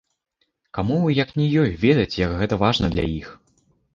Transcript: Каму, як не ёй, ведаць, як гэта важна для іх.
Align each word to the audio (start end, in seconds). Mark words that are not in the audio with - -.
Каму, 0.77 0.95
як 1.17 1.29
не 1.41 1.45
ёй, 1.65 1.69
ведаць, 1.85 2.17
як 2.25 2.31
гэта 2.41 2.61
важна 2.65 2.85
для 2.95 3.05
іх. 3.19 3.27